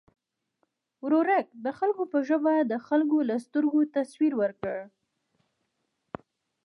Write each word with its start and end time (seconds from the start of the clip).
ورورک 1.03 1.47
د 1.65 1.67
خلکو 1.79 2.03
په 2.11 2.17
ژبه 2.27 2.53
د 2.71 2.73
خلکو 2.87 3.17
له 3.29 3.35
سترګو 3.45 3.79
تصویر 3.95 4.33
ورکړ. 4.41 4.77